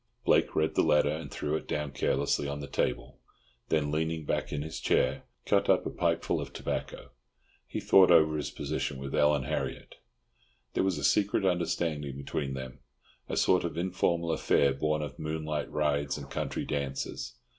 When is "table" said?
2.65-3.19